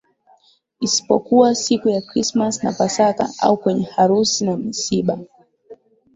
isipokuwa 0.79 1.55
siku 1.55 1.89
ya 1.89 2.01
Krismasi 2.01 2.65
na 2.65 2.73
Pasaka 2.73 3.29
au 3.39 3.57
kwenye 3.57 3.83
harusi 3.83 4.45
na 4.45 4.57
misiba 4.57 5.19